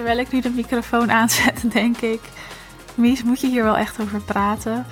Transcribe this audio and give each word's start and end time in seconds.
terwijl 0.00 0.18
ik 0.18 0.32
nu 0.32 0.40
de 0.40 0.50
microfoon 0.50 1.10
aanzet, 1.10 1.62
denk 1.72 1.96
ik: 1.96 2.20
Mies, 2.94 3.22
moet 3.22 3.40
je 3.40 3.46
hier 3.46 3.62
wel 3.62 3.76
echt 3.76 4.00
over 4.00 4.20
praten? 4.20 4.86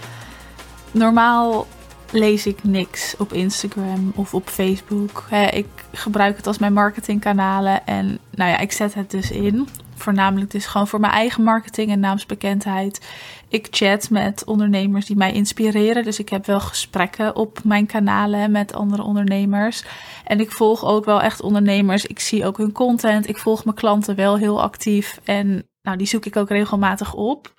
Normaal 0.90 1.66
lees 2.10 2.46
ik 2.46 2.64
niks 2.64 3.14
op 3.18 3.32
Instagram 3.32 4.12
of 4.14 4.34
op 4.34 4.48
Facebook. 4.48 5.24
ik 5.50 5.66
gebruik 5.92 6.36
het 6.36 6.46
als 6.46 6.58
mijn 6.58 6.72
marketingkanalen 6.72 7.86
en 7.86 8.18
nou 8.30 8.50
ja, 8.50 8.58
ik 8.58 8.72
zet 8.72 8.94
het 8.94 9.10
dus 9.10 9.30
in. 9.30 9.68
Voornamelijk 10.08 10.50
dus 10.50 10.66
gewoon 10.66 10.88
voor 10.88 11.00
mijn 11.00 11.12
eigen 11.12 11.42
marketing 11.42 11.90
en 11.90 12.00
naamsbekendheid. 12.00 13.06
Ik 13.48 13.66
chat 13.70 14.10
met 14.10 14.44
ondernemers 14.44 15.06
die 15.06 15.16
mij 15.16 15.32
inspireren. 15.32 16.04
Dus 16.04 16.18
ik 16.18 16.28
heb 16.28 16.46
wel 16.46 16.60
gesprekken 16.60 17.36
op 17.36 17.64
mijn 17.64 17.86
kanalen 17.86 18.50
met 18.50 18.74
andere 18.74 19.02
ondernemers. 19.02 19.84
En 20.24 20.40
ik 20.40 20.52
volg 20.52 20.84
ook 20.84 21.04
wel 21.04 21.22
echt 21.22 21.40
ondernemers. 21.40 22.06
Ik 22.06 22.20
zie 22.20 22.46
ook 22.46 22.56
hun 22.56 22.72
content. 22.72 23.28
Ik 23.28 23.38
volg 23.38 23.64
mijn 23.64 23.76
klanten 23.76 24.16
wel 24.16 24.36
heel 24.36 24.62
actief. 24.62 25.20
En 25.24 25.68
nou, 25.82 25.96
die 25.96 26.06
zoek 26.06 26.24
ik 26.24 26.36
ook 26.36 26.48
regelmatig 26.48 27.14
op. 27.14 27.54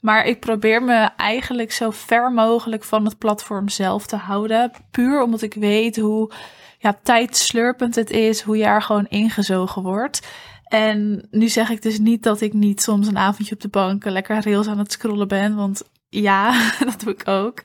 Maar 0.00 0.24
ik 0.24 0.40
probeer 0.40 0.82
me 0.82 1.08
eigenlijk 1.16 1.72
zo 1.72 1.90
ver 1.90 2.32
mogelijk 2.32 2.84
van 2.84 3.04
het 3.04 3.18
platform 3.18 3.68
zelf 3.68 4.06
te 4.06 4.16
houden. 4.16 4.70
Puur 4.90 5.22
omdat 5.22 5.42
ik 5.42 5.54
weet 5.54 5.96
hoe 5.96 6.32
ja, 6.78 6.98
tijdslurpend 7.02 7.94
het 7.94 8.10
is, 8.10 8.40
hoe 8.40 8.56
je 8.56 8.64
er 8.64 8.82
gewoon 8.82 9.06
ingezogen 9.08 9.82
wordt. 9.82 10.26
En 10.68 11.28
nu 11.30 11.48
zeg 11.48 11.70
ik 11.70 11.82
dus 11.82 11.98
niet 11.98 12.22
dat 12.22 12.40
ik 12.40 12.52
niet 12.52 12.82
soms 12.82 13.06
een 13.06 13.18
avondje 13.18 13.54
op 13.54 13.60
de 13.60 13.68
bank 13.68 14.04
lekker 14.04 14.44
rails 14.44 14.66
aan 14.66 14.78
het 14.78 14.92
scrollen 14.92 15.28
ben. 15.28 15.54
Want 15.54 15.82
ja, 16.08 16.68
dat 16.84 17.00
doe 17.00 17.12
ik 17.12 17.28
ook. 17.28 17.62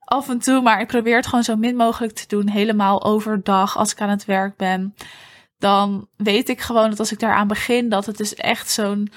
Af 0.00 0.28
en 0.28 0.38
toe, 0.38 0.62
maar 0.62 0.80
ik 0.80 0.86
probeer 0.86 1.16
het 1.16 1.26
gewoon 1.26 1.44
zo 1.44 1.56
min 1.56 1.76
mogelijk 1.76 2.12
te 2.12 2.26
doen. 2.26 2.48
Helemaal 2.48 3.04
overdag 3.04 3.76
als 3.76 3.92
ik 3.92 4.00
aan 4.00 4.08
het 4.08 4.24
werk 4.24 4.56
ben. 4.56 4.94
Dan 5.58 6.08
weet 6.16 6.48
ik 6.48 6.60
gewoon 6.60 6.90
dat 6.90 6.98
als 6.98 7.12
ik 7.12 7.18
daaraan 7.18 7.48
begin, 7.48 7.88
dat 7.88 8.06
het 8.06 8.16
dus 8.16 8.34
echt 8.34 8.70
zo'n 8.70 9.10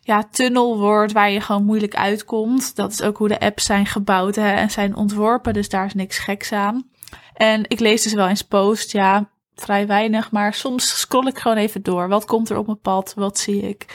ja, 0.00 0.24
tunnel 0.30 0.78
wordt 0.78 1.12
waar 1.12 1.30
je 1.30 1.40
gewoon 1.40 1.64
moeilijk 1.64 1.94
uitkomt. 1.94 2.76
Dat 2.76 2.92
is 2.92 3.02
ook 3.02 3.16
hoe 3.16 3.28
de 3.28 3.40
apps 3.40 3.64
zijn 3.64 3.86
gebouwd 3.86 4.36
en 4.36 4.70
zijn 4.70 4.96
ontworpen. 4.96 5.52
Dus 5.52 5.68
daar 5.68 5.86
is 5.86 5.94
niks 5.94 6.18
geks 6.18 6.52
aan. 6.52 6.90
En 7.34 7.62
ik 7.68 7.80
lees 7.80 8.02
dus 8.02 8.12
wel 8.12 8.28
eens 8.28 8.42
post, 8.42 8.92
ja, 8.92 9.30
vrij 9.56 9.86
weinig. 9.86 10.30
Maar 10.30 10.54
soms 10.54 10.98
scroll 10.98 11.26
ik 11.26 11.38
gewoon 11.38 11.56
even 11.56 11.82
door. 11.82 12.08
Wat 12.08 12.24
komt 12.24 12.50
er 12.50 12.56
op 12.56 12.66
mijn 12.66 12.80
pad? 12.80 13.12
Wat 13.14 13.38
zie 13.38 13.62
ik? 13.62 13.86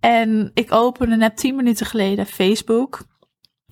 En 0.00 0.50
ik 0.54 0.72
opende 0.72 1.16
net 1.16 1.36
tien 1.36 1.56
minuten 1.56 1.86
geleden 1.86 2.26
Facebook. 2.26 3.04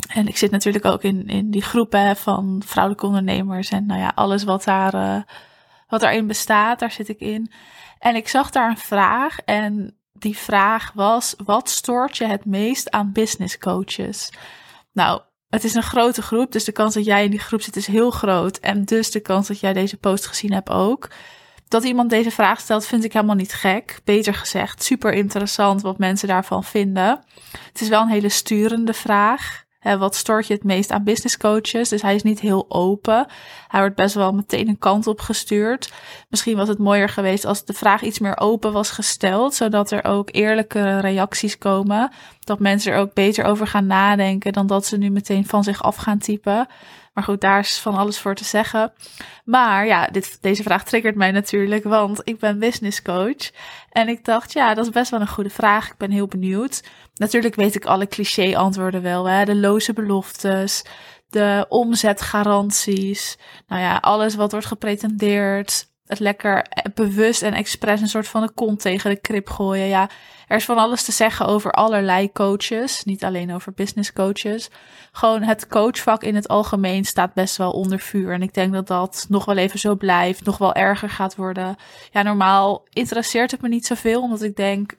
En 0.09 0.29
ik 0.29 0.37
zit 0.37 0.51
natuurlijk 0.51 0.85
ook 0.85 1.03
in, 1.03 1.27
in 1.27 1.51
die 1.51 1.63
groepen 1.63 2.17
van 2.17 2.63
vrouwelijke 2.65 3.07
ondernemers. 3.07 3.71
En 3.71 3.87
nou 3.87 4.01
ja, 4.01 4.13
alles 4.15 4.45
wat, 4.45 4.65
daar, 4.65 4.95
uh, 4.95 5.23
wat 5.89 6.01
daarin 6.01 6.27
bestaat, 6.27 6.79
daar 6.79 6.91
zit 6.91 7.09
ik 7.09 7.21
in. 7.21 7.53
En 7.99 8.15
ik 8.15 8.29
zag 8.29 8.51
daar 8.51 8.71
een 8.71 8.79
vraag. 8.79 9.39
En 9.39 9.97
die 10.13 10.39
vraag 10.39 10.93
was: 10.93 11.35
wat 11.45 11.69
stoort 11.69 12.17
je 12.17 12.27
het 12.27 12.45
meest 12.45 12.91
aan 12.91 13.13
business 13.13 13.59
coaches? 13.59 14.33
Nou, 14.93 15.21
het 15.53 15.65
is 15.65 15.75
een 15.75 15.83
grote 15.83 16.23
groep, 16.23 16.53
dus 16.53 16.65
de 16.65 16.73
kans 16.73 16.95
dat 16.95 17.05
jij 17.05 17.25
in 17.25 17.31
die 17.31 17.41
groep 17.41 17.63
zit 17.63 17.77
is 17.77 17.87
heel 17.87 18.11
groot. 18.11 18.59
En 18.59 18.85
dus 18.85 19.11
de 19.11 19.21
kans 19.21 19.47
dat 19.47 19.61
jij 19.61 19.73
deze 19.73 19.97
post 19.97 20.27
gezien 20.27 20.53
hebt 20.53 20.71
ook. 20.71 21.11
Dat 21.69 21.85
iemand 21.85 22.11
deze 22.11 22.31
vraag 22.31 22.61
stelt, 22.61 22.87
vind 22.87 23.05
ik 23.05 23.13
helemaal 23.13 23.37
niet 23.37 23.53
gek. 23.53 24.01
Beter 24.05 24.35
gezegd, 24.35 24.83
super 24.83 25.13
interessant 25.13 25.83
wat 25.83 25.99
mensen 25.99 26.29
daarvan 26.29 26.65
vinden. 26.65 27.25
Het 27.73 27.81
is 27.81 27.89
wel 27.89 28.03
een 28.03 28.09
hele 28.09 28.29
sturende 28.29 28.93
vraag 28.93 29.63
wat 29.83 30.15
stort 30.15 30.47
je 30.47 30.55
het 30.55 30.65
meest 30.65 30.91
aan 30.91 31.05
business 31.05 31.37
coaches? 31.37 31.89
Dus 31.89 32.03
hij 32.03 32.15
is 32.15 32.23
niet 32.23 32.41
heel 32.41 32.65
open. 32.69 33.27
Hij 33.69 33.81
wordt 33.81 33.97
best 33.97 34.15
wel 34.15 34.33
meteen 34.33 34.69
een 34.69 34.79
kant 34.79 35.07
op 35.07 35.21
gestuurd. 35.21 35.93
Misschien 36.29 36.57
was 36.57 36.69
het 36.69 36.79
mooier 36.79 37.09
geweest 37.09 37.45
als 37.45 37.65
de 37.65 37.73
vraag 37.73 38.03
iets 38.03 38.19
meer 38.19 38.39
open 38.41 38.73
was 38.73 38.91
gesteld, 38.91 39.55
zodat 39.55 39.91
er 39.91 40.05
ook 40.05 40.29
eerlijke 40.33 40.99
reacties 40.99 41.59
komen. 41.59 42.13
Dat 42.45 42.59
mensen 42.59 42.93
er 42.93 42.99
ook 42.99 43.15
beter 43.15 43.45
over 43.45 43.67
gaan 43.67 43.87
nadenken 43.87 44.53
dan 44.53 44.67
dat 44.67 44.87
ze 44.87 44.97
nu 44.97 45.11
meteen 45.11 45.47
van 45.47 45.65
zich 45.65 45.83
af 45.83 45.97
gaan 45.97 46.19
typen. 46.19 46.67
Maar 47.15 47.25
goed, 47.25 47.41
daar 47.41 47.59
is 47.59 47.79
van 47.79 47.95
alles 47.95 48.19
voor 48.19 48.35
te 48.35 48.45
zeggen. 48.45 48.93
Maar 49.45 49.87
ja, 49.87 50.07
dit, 50.07 50.39
deze 50.41 50.63
vraag 50.63 50.85
triggert 50.85 51.15
mij 51.15 51.31
natuurlijk, 51.31 51.85
want 51.85 52.21
ik 52.25 52.39
ben 52.39 52.59
business 52.59 53.03
coach. 53.03 53.51
En 53.91 54.09
ik 54.09 54.25
dacht, 54.25 54.53
ja, 54.53 54.75
dat 54.75 54.85
is 54.85 54.93
best 54.93 55.11
wel 55.11 55.21
een 55.21 55.29
goede 55.29 55.51
vraag. 55.51 55.91
Ik 55.91 55.97
ben 55.97 56.11
heel 56.11 56.27
benieuwd. 56.27 56.83
Natuurlijk 57.15 57.55
weet 57.55 57.75
ik 57.75 57.85
alle 57.85 58.07
cliché-antwoorden 58.07 59.03
wel, 59.03 59.45
de 59.45 59.57
loze 59.57 59.93
beloftes, 59.93 60.85
de 61.29 61.67
omzetgaranties. 61.69 63.39
Nou 63.67 63.81
ja, 63.81 63.97
alles 63.97 64.35
wat 64.35 64.53
wordt 64.53 64.67
gepretendeerd. 64.67 65.92
Het 66.07 66.19
lekker 66.19 66.67
bewust 66.95 67.43
en 67.43 67.55
expres 67.55 68.01
een 68.01 68.09
soort 68.09 68.29
van 68.29 68.43
de 68.43 68.53
kont 68.53 68.81
tegen 68.81 69.11
de 69.11 69.21
krip 69.21 69.51
gooien. 69.51 69.87
Ja, 69.87 70.11
er 70.49 70.57
is 70.57 70.65
van 70.65 70.79
alles 70.79 71.05
te 71.05 71.13
zeggen 71.13 71.47
over 71.47 71.71
allerlei 71.71 72.33
coaches. 72.33 73.05
Niet 73.05 73.25
alleen 73.25 73.55
over 73.55 73.73
business 73.73 74.13
coaches. 74.13 74.71
Gewoon 75.13 75.43
het 75.43 75.67
coachvak 75.67 76.23
in 76.23 76.35
het 76.35 76.49
algemeen 76.49 77.05
staat 77.05 77.35
best 77.35 77.57
wel 77.57 77.71
onder 77.71 77.99
vuur. 77.99 78.33
En 78.33 78.43
ik 78.43 78.55
denk 78.55 78.73
dat 78.73 78.87
dat 78.87 79.27
nog 79.29 79.45
wel 79.45 79.57
even 79.57 79.79
zo 79.79 79.97
blijft. 79.97 80.45
Nog 80.45 80.59
wel 80.59 80.75
erger 80.75 81.11
gaat 81.11 81.37
worden. 81.37 81.77
Ja, 82.11 82.23
normaal 82.23 82.87
interesseert 82.91 83.51
het 83.51 83.63
me 83.63 83.69
niet 83.69 83.87
zoveel. 83.87 84.23
Omdat 84.23 84.43
ik 84.43 84.57
denk, 84.57 84.97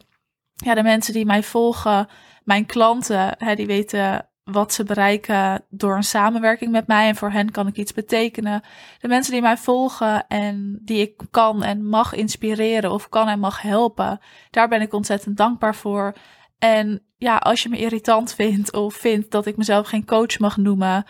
ja, 0.53 0.73
de 0.73 0.83
mensen 0.83 1.13
die 1.13 1.25
mij 1.25 1.43
volgen, 1.43 2.07
mijn 2.43 2.65
klanten, 2.65 3.35
hè, 3.37 3.55
die 3.55 3.67
weten 3.67 4.27
wat 4.43 4.73
ze 4.73 4.83
bereiken 4.83 5.65
door 5.69 5.95
een 5.95 6.03
samenwerking 6.03 6.71
met 6.71 6.87
mij. 6.87 7.07
En 7.07 7.15
voor 7.15 7.31
hen 7.31 7.51
kan 7.51 7.67
ik 7.67 7.77
iets 7.77 7.93
betekenen. 7.93 8.61
De 8.99 9.07
mensen 9.07 9.33
die 9.33 9.41
mij 9.41 9.57
volgen 9.57 10.27
en 10.27 10.79
die 10.81 11.01
ik 11.01 11.21
kan 11.31 11.63
en 11.63 11.89
mag 11.89 12.13
inspireren 12.13 12.91
of 12.91 13.09
kan 13.09 13.27
en 13.27 13.39
mag 13.39 13.61
helpen, 13.61 14.19
daar 14.49 14.67
ben 14.67 14.81
ik 14.81 14.93
ontzettend 14.93 15.37
dankbaar 15.37 15.75
voor. 15.75 16.13
En 16.59 17.03
ja, 17.17 17.37
als 17.37 17.63
je 17.63 17.69
me 17.69 17.77
irritant 17.77 18.33
vindt 18.33 18.73
of 18.73 18.95
vindt 18.95 19.31
dat 19.31 19.45
ik 19.45 19.57
mezelf 19.57 19.87
geen 19.87 20.05
coach 20.05 20.39
mag 20.39 20.57
noemen 20.57 21.05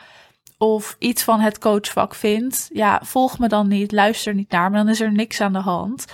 of 0.58 0.96
iets 1.00 1.24
van 1.24 1.40
het 1.40 1.58
coachvak 1.58 2.16
vindt, 2.16 2.70
ja, 2.74 3.00
volg 3.04 3.40
me 3.40 3.48
dan 3.48 3.68
niet, 3.68 3.92
luister 3.92 4.34
niet 4.34 4.52
naar 4.52 4.72
me, 4.72 4.78
dan 4.78 4.90
is 4.90 5.02
er 5.02 5.12
niks 5.12 5.42
aan 5.42 5.54
de 5.54 5.60
hand. 5.60 6.06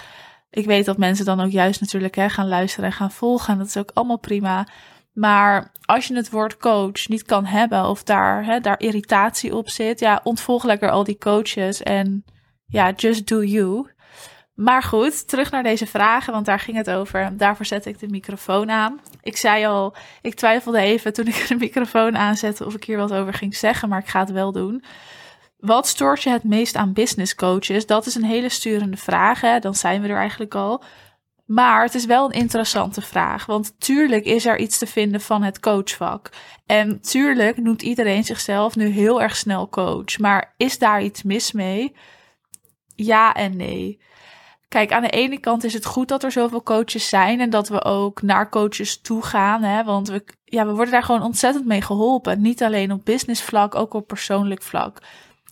Ik 0.50 0.66
weet 0.66 0.86
dat 0.86 0.98
mensen 0.98 1.26
dan 1.26 1.40
ook 1.40 1.52
juist 1.52 1.82
natuurlijk 1.82 2.16
hè, 2.16 2.30
gaan 2.30 2.48
luisteren 2.48 2.90
en 2.90 2.96
gaan 2.96 3.12
volgen. 3.12 3.54
En 3.54 3.60
dat 3.60 3.68
is 3.68 3.78
ook 3.78 3.92
allemaal 3.94 4.20
prima. 4.20 4.68
Maar 5.20 5.72
als 5.86 6.08
je 6.08 6.16
het 6.16 6.30
woord 6.30 6.58
coach 6.58 7.08
niet 7.08 7.24
kan 7.24 7.46
hebben 7.46 7.86
of 7.86 8.04
daar, 8.04 8.46
hè, 8.46 8.60
daar 8.60 8.80
irritatie 8.80 9.56
op 9.56 9.70
zit, 9.70 10.00
ja, 10.00 10.22
ontvolg 10.24 10.64
lekker 10.64 10.90
al 10.90 11.04
die 11.04 11.18
coaches 11.18 11.84
en 11.84 12.26
ja, 12.66 12.92
just 12.92 13.28
do 13.28 13.44
you. 13.44 13.88
Maar 14.54 14.84
goed, 14.84 15.28
terug 15.28 15.52
naar 15.52 15.64
deze 15.64 15.88
vragen, 15.88 16.34
want 16.34 16.46
daar 16.46 16.60
ging 16.60 16.78
het 16.78 16.90
over. 16.90 17.38
Daarvoor 17.38 17.66
zette 17.66 17.90
ik 17.90 18.00
de 18.00 18.08
microfoon 18.08 18.72
aan. 18.72 19.00
Ik 19.22 19.38
zei 19.38 19.66
al, 19.66 19.96
ik 20.22 20.34
twijfelde 20.34 20.80
even 20.80 21.14
toen 21.14 21.28
ik 21.28 21.48
de 21.48 21.56
microfoon 21.56 22.18
aanzette 22.18 22.66
of 22.66 22.76
ik 22.76 22.84
hier 22.84 22.98
wat 22.98 23.14
over 23.14 23.34
ging 23.34 23.56
zeggen, 23.56 23.90
maar 23.90 24.00
ik 24.00 24.08
ga 24.08 24.20
het 24.20 24.32
wel 24.32 24.52
doen. 24.52 24.84
Wat 25.58 25.88
stoort 25.88 26.24
je 26.24 26.30
het 26.30 26.44
meest 26.44 26.76
aan 26.76 26.94
business 26.94 27.36
coaches? 27.36 27.86
Dat 27.86 28.06
is 28.06 28.16
een 28.16 28.24
hele 28.24 28.50
sturende 28.50 28.98
vraag. 28.98 29.42
Hè? 29.42 29.60
Dan 29.60 29.76
zijn 29.76 30.02
we 30.02 30.08
er 30.08 30.18
eigenlijk 30.18 30.56
al. 30.56 30.84
Maar 31.50 31.84
het 31.84 31.96
is 31.96 32.06
wel 32.06 32.26
een 32.26 32.40
interessante 32.40 33.02
vraag. 33.02 33.46
Want 33.46 33.80
tuurlijk 33.80 34.26
is 34.26 34.46
er 34.46 34.60
iets 34.60 34.78
te 34.78 34.88
vinden 34.88 35.22
van 35.22 35.44
het 35.44 35.60
coachvak. 35.60 36.30
En 36.66 37.02
tuurlijk 37.02 37.58
noemt 37.58 37.82
iedereen 37.82 38.24
zichzelf 38.24 38.76
nu 38.76 38.88
heel 38.88 39.22
erg 39.22 39.36
snel 39.36 39.70
coach. 39.70 40.18
Maar 40.18 40.54
is 40.58 40.78
daar 40.78 41.04
iets 41.04 41.24
mis 41.24 41.52
mee? 41.52 41.96
Ja 42.96 43.34
en 43.34 43.58
nee. 43.58 44.02
Kijk, 44.68 44.92
aan 44.92 45.02
de 45.02 45.10
ene 45.10 45.40
kant 45.40 45.64
is 45.64 45.74
het 45.74 45.86
goed 45.86 46.08
dat 46.08 46.24
er 46.24 46.32
zoveel 46.32 46.64
coaches 46.64 47.10
zijn 47.10 47.40
en 47.40 47.50
dat 47.50 47.70
we 47.70 47.84
ook 47.84 48.22
naar 48.22 48.50
coaches 48.50 49.02
toe 49.02 49.22
gaan. 49.22 49.64
Hè? 49.64 49.84
Want 49.84 50.08
we, 50.08 50.24
ja, 50.44 50.66
we 50.66 50.74
worden 50.74 50.94
daar 50.94 51.04
gewoon 51.04 51.24
ontzettend 51.24 51.66
mee 51.66 51.82
geholpen. 51.82 52.42
Niet 52.42 52.64
alleen 52.64 52.92
op 52.92 53.06
business 53.06 53.42
vlak, 53.42 53.76
ook 53.76 53.94
op 53.94 54.08
persoonlijk 54.08 54.62
vlak. 54.62 55.02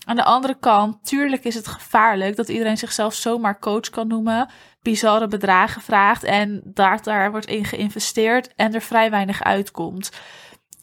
Aan 0.05 0.15
de 0.15 0.23
andere 0.23 0.57
kant, 0.59 1.05
tuurlijk 1.05 1.43
is 1.43 1.55
het 1.55 1.67
gevaarlijk 1.67 2.35
dat 2.35 2.49
iedereen 2.49 2.77
zichzelf 2.77 3.13
zomaar 3.13 3.59
coach 3.59 3.89
kan 3.89 4.07
noemen, 4.07 4.49
bizarre 4.89 5.27
bedragen 5.27 5.81
vraagt 5.81 6.23
en 6.23 6.61
daar, 6.63 7.03
daar 7.03 7.31
wordt 7.31 7.47
in 7.47 7.65
geïnvesteerd 7.65 8.53
en 8.55 8.73
er 8.73 8.81
vrij 8.81 9.09
weinig 9.09 9.43
uitkomt. 9.43 10.11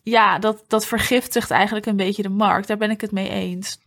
Ja, 0.02 0.38
dat, 0.38 0.64
dat 0.68 0.86
vergiftigt 0.86 1.50
eigenlijk 1.50 1.86
een 1.86 1.96
beetje 1.96 2.22
de 2.22 2.28
markt. 2.28 2.68
Daar 2.68 2.76
ben 2.76 2.90
ik 2.90 3.00
het 3.00 3.12
mee 3.12 3.28
eens. 3.28 3.78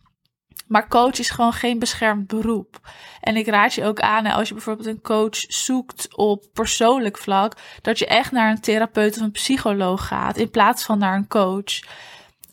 Maar 0.66 0.88
coach 0.88 1.18
is 1.18 1.30
gewoon 1.30 1.52
geen 1.52 1.78
beschermd 1.78 2.26
beroep. 2.26 2.80
En 3.20 3.36
ik 3.36 3.46
raad 3.46 3.74
je 3.74 3.84
ook 3.84 4.00
aan, 4.00 4.26
als 4.26 4.48
je 4.48 4.54
bijvoorbeeld 4.54 4.88
een 4.88 5.02
coach 5.02 5.38
zoekt 5.48 6.16
op 6.16 6.44
persoonlijk 6.52 7.18
vlak, 7.18 7.56
dat 7.82 7.98
je 7.98 8.06
echt 8.06 8.32
naar 8.32 8.50
een 8.50 8.60
therapeut 8.60 9.16
of 9.16 9.22
een 9.22 9.30
psycholoog 9.30 10.06
gaat 10.06 10.36
in 10.36 10.50
plaats 10.50 10.84
van 10.84 10.98
naar 10.98 11.16
een 11.16 11.28
coach. 11.28 11.80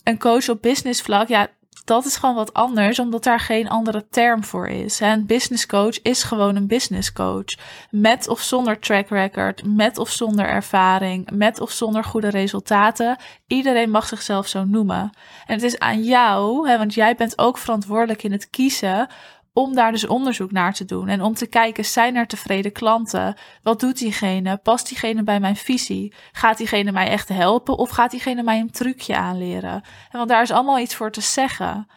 Een 0.04 0.20
coach 0.20 0.50
op 0.50 0.62
business 0.62 1.02
vlak, 1.02 1.28
ja, 1.28 1.48
dat 1.86 2.06
is 2.06 2.16
gewoon 2.16 2.36
wat 2.36 2.54
anders, 2.54 3.00
omdat 3.00 3.24
daar 3.24 3.40
geen 3.40 3.70
andere 3.70 4.06
term 4.10 4.44
voor 4.44 4.68
is. 4.68 5.00
Een 5.00 5.26
business 5.26 5.66
coach 5.66 6.02
is 6.02 6.24
gewoon 6.24 6.56
een 6.56 6.68
business 6.68 7.12
coach. 7.12 7.56
Met 7.92 8.28
of 8.28 8.42
zonder 8.42 8.80
track 8.80 9.10
record, 9.10 9.66
met 9.66 9.98
of 9.98 10.10
zonder 10.10 10.46
ervaring, 10.46 11.30
met 11.32 11.60
of 11.60 11.72
zonder 11.72 12.04
goede 12.04 12.30
resultaten. 12.30 13.18
Iedereen 13.48 13.90
mag 13.90 14.08
zichzelf 14.08 14.48
zo 14.48 14.64
noemen. 14.64 15.10
En 15.46 15.54
het 15.54 15.64
is 15.64 15.80
aan 15.80 16.04
jou, 16.04 16.70
hè, 16.70 16.78
want 16.78 16.94
jij 16.94 17.16
bent 17.16 17.38
ook 17.38 17.58
verantwoordelijk 17.58 18.24
in 18.24 18.31
het 18.31 18.50
kiezen 18.50 19.08
om 19.56 19.75
daar 19.75 19.92
dus 19.92 20.07
onderzoek 20.07 20.52
naar 20.52 20.74
te 20.74 20.86
doen 20.86 21.07
en 21.07 21.22
om 21.22 21.34
te 21.34 21.48
kijken, 21.48 21.86
zijn 21.86 22.16
er 22.16 22.28
tevreden 22.28 22.72
klanten? 22.72 23.38
Wat 23.62 23.80
doet 23.80 23.98
diegene? 23.98 24.57
Past 24.57 24.88
diegene 24.88 25.24
bij 25.24 25.40
mijn 25.40 25.56
visie? 25.56 26.13
Gaat 26.31 26.57
diegene 26.57 26.92
mij 26.92 27.07
echt 27.07 27.30
helpen 27.30 27.78
of 27.78 27.90
gaat 27.90 28.12
diegene 28.12 28.44
mij 28.44 28.60
een 28.60 28.72
trucje 28.72 29.16
aanleren? 29.16 29.74
En 30.10 30.18
want 30.18 30.30
daar 30.30 30.42
is 30.42 30.52
allemaal 30.52 30.80
iets 30.80 30.96
voor 30.96 31.12
te 31.12 31.22
zeggen. 31.22 31.88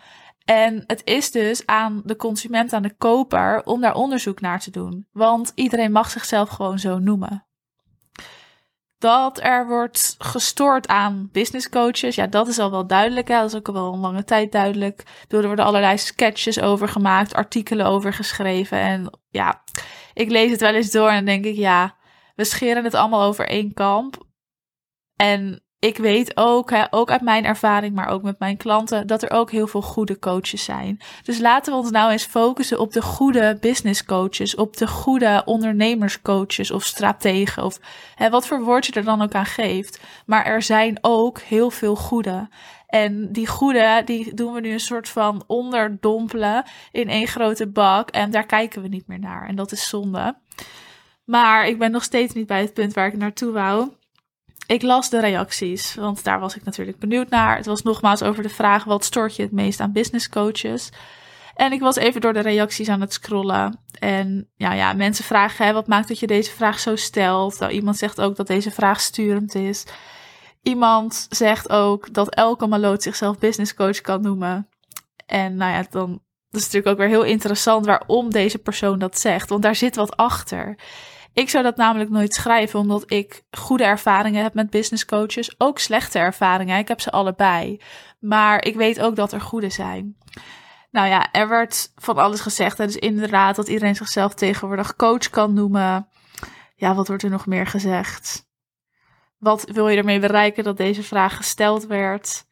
En 0.44 0.84
het 0.86 1.00
is 1.04 1.30
dus 1.30 1.66
aan 1.66 2.02
de 2.04 2.16
consument, 2.16 2.72
aan 2.72 2.82
de 2.82 2.96
koper, 2.96 3.62
om 3.64 3.80
daar 3.80 3.94
onderzoek 3.94 4.40
naar 4.40 4.60
te 4.60 4.70
doen. 4.70 5.06
Want 5.12 5.52
iedereen 5.54 5.92
mag 5.92 6.10
zichzelf 6.10 6.48
gewoon 6.48 6.78
zo 6.78 6.98
noemen. 6.98 7.47
Dat 8.98 9.40
er 9.42 9.66
wordt 9.66 10.14
gestoord 10.18 10.88
aan 10.88 11.28
business 11.32 11.68
coaches, 11.68 12.14
ja, 12.14 12.26
dat 12.26 12.48
is 12.48 12.58
al 12.58 12.70
wel 12.70 12.86
duidelijk. 12.86 13.28
Hè? 13.28 13.34
Dat 13.34 13.52
is 13.52 13.54
ook 13.54 13.68
al 13.68 13.74
wel 13.74 13.92
een 13.92 14.00
lange 14.00 14.24
tijd 14.24 14.52
duidelijk. 14.52 15.24
Er 15.28 15.46
worden 15.46 15.64
allerlei 15.64 15.98
sketches 15.98 16.60
over 16.60 16.88
gemaakt, 16.88 17.34
artikelen 17.34 17.86
over 17.86 18.12
geschreven. 18.12 18.78
En 18.78 19.18
ja, 19.28 19.62
ik 20.14 20.30
lees 20.30 20.50
het 20.50 20.60
wel 20.60 20.74
eens 20.74 20.90
door 20.90 21.08
en 21.08 21.14
dan 21.14 21.24
denk 21.24 21.44
ik, 21.44 21.56
ja, 21.56 21.96
we 22.34 22.44
scheren 22.44 22.84
het 22.84 22.94
allemaal 22.94 23.22
over 23.22 23.48
één 23.48 23.74
kamp. 23.74 24.26
En 25.16 25.62
ik 25.80 25.96
weet 25.96 26.36
ook, 26.36 26.70
hè, 26.70 26.84
ook 26.90 27.10
uit 27.10 27.20
mijn 27.20 27.44
ervaring, 27.44 27.94
maar 27.94 28.08
ook 28.08 28.22
met 28.22 28.38
mijn 28.38 28.56
klanten, 28.56 29.06
dat 29.06 29.22
er 29.22 29.30
ook 29.30 29.50
heel 29.50 29.66
veel 29.66 29.82
goede 29.82 30.18
coaches 30.18 30.64
zijn. 30.64 31.00
Dus 31.22 31.38
laten 31.38 31.72
we 31.72 31.78
ons 31.78 31.90
nou 31.90 32.10
eens 32.10 32.24
focussen 32.24 32.80
op 32.80 32.92
de 32.92 33.02
goede 33.02 33.56
business 33.60 34.04
coaches, 34.04 34.54
op 34.54 34.76
de 34.76 34.86
goede 34.86 35.42
ondernemerscoaches 35.44 36.70
of 36.70 36.84
strategen, 36.84 37.64
of 37.64 37.80
hè, 38.14 38.30
wat 38.30 38.46
voor 38.46 38.62
woord 38.62 38.86
je 38.86 38.92
er 38.92 39.04
dan 39.04 39.22
ook 39.22 39.34
aan 39.34 39.46
geeft. 39.46 40.00
Maar 40.26 40.44
er 40.44 40.62
zijn 40.62 40.98
ook 41.00 41.40
heel 41.40 41.70
veel 41.70 41.96
goede. 41.96 42.48
En 42.86 43.32
die 43.32 43.46
goede, 43.46 44.02
die 44.04 44.34
doen 44.34 44.52
we 44.52 44.60
nu 44.60 44.72
een 44.72 44.80
soort 44.80 45.08
van 45.08 45.44
onderdompelen 45.46 46.64
in 46.92 47.08
één 47.08 47.26
grote 47.26 47.66
bak. 47.66 48.10
En 48.10 48.30
daar 48.30 48.46
kijken 48.46 48.82
we 48.82 48.88
niet 48.88 49.06
meer 49.06 49.18
naar. 49.18 49.48
En 49.48 49.56
dat 49.56 49.72
is 49.72 49.88
zonde. 49.88 50.36
Maar 51.24 51.66
ik 51.66 51.78
ben 51.78 51.90
nog 51.90 52.02
steeds 52.02 52.34
niet 52.34 52.46
bij 52.46 52.60
het 52.60 52.74
punt 52.74 52.94
waar 52.94 53.06
ik 53.06 53.16
naartoe 53.16 53.52
wou. 53.52 53.88
Ik 54.68 54.82
las 54.82 55.10
de 55.10 55.20
reacties, 55.20 55.94
want 55.94 56.24
daar 56.24 56.40
was 56.40 56.56
ik 56.56 56.64
natuurlijk 56.64 56.98
benieuwd 56.98 57.28
naar. 57.28 57.56
Het 57.56 57.66
was 57.66 57.82
nogmaals 57.82 58.22
over 58.22 58.42
de 58.42 58.48
vraag: 58.48 58.84
wat 58.84 59.04
stoort 59.04 59.36
je 59.36 59.42
het 59.42 59.52
meest 59.52 59.80
aan 59.80 59.92
business 59.92 60.28
coaches? 60.28 60.90
En 61.54 61.72
ik 61.72 61.80
was 61.80 61.96
even 61.96 62.20
door 62.20 62.32
de 62.32 62.40
reacties 62.40 62.88
aan 62.88 63.00
het 63.00 63.12
scrollen. 63.12 63.80
En 63.98 64.50
ja, 64.56 64.72
ja 64.72 64.92
mensen 64.92 65.24
vragen: 65.24 65.66
hè, 65.66 65.72
wat 65.72 65.86
maakt 65.86 66.08
dat 66.08 66.18
je 66.18 66.26
deze 66.26 66.50
vraag 66.50 66.78
zo 66.78 66.96
stelt? 66.96 67.58
Nou, 67.58 67.72
iemand 67.72 67.96
zegt 67.96 68.20
ook 68.20 68.36
dat 68.36 68.46
deze 68.46 68.70
vraag 68.70 69.00
sturend 69.00 69.54
is. 69.54 69.84
Iemand 70.62 71.26
zegt 71.28 71.68
ook 71.68 72.14
dat 72.14 72.34
elke 72.34 72.66
maloot 72.66 73.02
zichzelf 73.02 73.38
business 73.38 73.74
coach 73.74 74.00
kan 74.00 74.20
noemen. 74.20 74.68
En 75.26 75.56
nou 75.56 75.72
ja, 75.72 75.86
dan 75.90 76.22
dat 76.50 76.60
is 76.60 76.66
natuurlijk 76.66 76.92
ook 76.92 76.98
weer 76.98 77.16
heel 77.16 77.32
interessant 77.32 77.86
waarom 77.86 78.30
deze 78.30 78.58
persoon 78.58 78.98
dat 78.98 79.18
zegt. 79.18 79.48
Want 79.48 79.62
daar 79.62 79.76
zit 79.76 79.96
wat 79.96 80.16
achter. 80.16 80.78
Ik 81.32 81.48
zou 81.48 81.64
dat 81.64 81.76
namelijk 81.76 82.10
nooit 82.10 82.34
schrijven, 82.34 82.78
omdat 82.78 83.10
ik 83.10 83.42
goede 83.50 83.84
ervaringen 83.84 84.42
heb 84.42 84.54
met 84.54 84.70
business 84.70 85.04
coaches. 85.04 85.54
Ook 85.60 85.78
slechte 85.78 86.18
ervaringen. 86.18 86.78
Ik 86.78 86.88
heb 86.88 87.00
ze 87.00 87.10
allebei. 87.10 87.80
Maar 88.20 88.64
ik 88.64 88.74
weet 88.74 89.00
ook 89.00 89.16
dat 89.16 89.32
er 89.32 89.40
goede 89.40 89.70
zijn. 89.70 90.16
Nou 90.90 91.08
ja, 91.08 91.32
er 91.32 91.48
werd 91.48 91.92
van 91.94 92.18
alles 92.18 92.40
gezegd. 92.40 92.76
Dus 92.76 92.96
inderdaad 92.96 93.56
dat 93.56 93.68
iedereen 93.68 93.96
zichzelf 93.96 94.34
tegenwoordig 94.34 94.96
coach 94.96 95.30
kan 95.30 95.52
noemen. 95.52 96.08
Ja, 96.74 96.94
wat 96.94 97.08
wordt 97.08 97.22
er 97.22 97.30
nog 97.30 97.46
meer 97.46 97.66
gezegd? 97.66 98.46
Wat 99.38 99.70
wil 99.72 99.88
je 99.88 99.96
ermee 99.96 100.20
bereiken 100.20 100.64
dat 100.64 100.76
deze 100.76 101.02
vraag 101.02 101.36
gesteld 101.36 101.86
werd? 101.86 102.46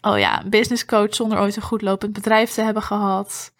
Oh 0.00 0.18
ja, 0.18 0.42
business 0.46 0.84
coach 0.84 1.14
zonder 1.14 1.38
ooit 1.38 1.56
een 1.56 1.62
goed 1.62 1.82
lopend 1.82 2.12
bedrijf 2.12 2.50
te 2.50 2.62
hebben 2.62 2.82
gehad. 2.82 3.54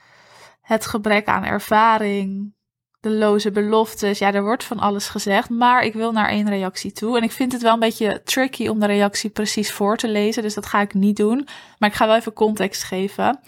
Het 0.61 0.87
gebrek 0.87 1.27
aan 1.27 1.45
ervaring 1.45 2.55
de 3.01 3.11
loze 3.11 3.51
beloftes. 3.51 4.19
Ja, 4.19 4.33
er 4.33 4.43
wordt 4.43 4.65
van 4.65 4.79
alles 4.79 5.09
gezegd, 5.09 5.51
maar 5.51 5.83
ik 5.83 5.93
wil 5.95 6.13
naar 6.13 6.29
één 6.29 6.49
reactie 6.49 6.93
toe. 6.93 7.17
En 7.17 7.23
ik 7.23 7.33
vind 7.33 7.53
het 7.53 7.63
wel 7.63 7.73
een 7.73 7.79
beetje 7.79 8.23
tricky 8.25 8.69
om 8.69 8.81
de 8.81 8.87
reactie 8.87 9.31
precies 9.31 9.73
voor 9.73 9.97
te 9.97 10.09
lezen, 10.09 10.43
dus 10.43 10.55
dat 10.55 10.67
ga 10.67 10.81
ik 10.81 10.95
niet 10.95 11.17
doen. 11.17 11.49
Maar 11.79 11.89
ik 11.89 11.95
ga 11.95 12.07
wel 12.07 12.17
even 12.17 12.33
context 12.33 12.83
geven. 12.83 13.41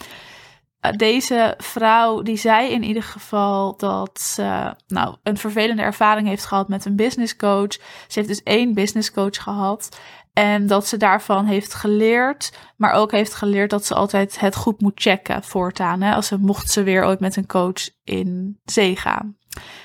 Eh, 0.80 0.92
deze 0.92 1.54
vrouw 1.58 2.22
die 2.22 2.36
zei 2.36 2.70
in 2.70 2.82
ieder 2.82 3.02
geval 3.02 3.76
dat 3.76 4.20
ze 4.20 4.74
nou, 4.86 5.16
een 5.22 5.36
vervelende 5.36 5.82
ervaring 5.82 6.28
heeft 6.28 6.44
gehad 6.44 6.68
met 6.68 6.84
een 6.84 6.96
business 6.96 7.36
coach. 7.36 7.72
Ze 7.72 7.80
heeft 8.08 8.28
dus 8.28 8.42
één 8.42 8.74
business 8.74 9.12
coach 9.12 9.42
gehad. 9.42 9.98
En 10.40 10.66
dat 10.66 10.86
ze 10.86 10.96
daarvan 10.96 11.46
heeft 11.46 11.74
geleerd, 11.74 12.52
maar 12.76 12.92
ook 12.92 13.10
heeft 13.10 13.34
geleerd 13.34 13.70
dat 13.70 13.84
ze 13.84 13.94
altijd 13.94 14.40
het 14.40 14.56
goed 14.56 14.80
moet 14.80 15.00
checken 15.00 15.42
voortaan. 15.42 16.00
Hè, 16.00 16.14
als 16.14 16.26
ze 16.26 16.38
mocht 16.38 16.70
ze 16.70 16.82
weer 16.82 17.04
ooit 17.04 17.20
met 17.20 17.36
een 17.36 17.46
coach 17.46 17.90
in 18.04 18.60
zee 18.64 18.96
gaan. 18.96 19.36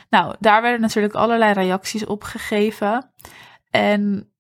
Nou, 0.10 0.36
daar 0.40 0.62
werden 0.62 0.81
natuurlijk 0.81 1.13
allerlei 1.13 1.54
reacties 1.54 2.06
op 2.06 2.24
gegeven. 2.24 3.13
En 3.69 4.31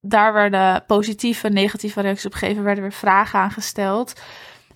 daar 0.00 0.32
werden 0.32 0.84
positieve 0.86 1.46
en 1.46 1.52
negatieve 1.52 2.00
reacties 2.00 2.26
op 2.26 2.34
gegeven, 2.34 2.62
werden 2.62 2.82
weer 2.82 2.92
vragen 2.92 3.38
aangesteld. 3.38 4.20